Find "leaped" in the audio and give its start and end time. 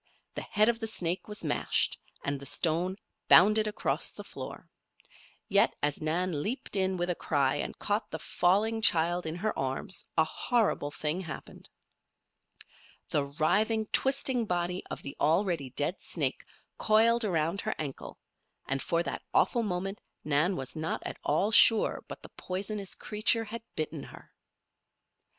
6.41-6.75